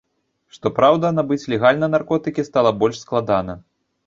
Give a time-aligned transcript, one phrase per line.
[0.55, 3.59] Што праўда, набыць легальныя наркотыкі стала больш складана.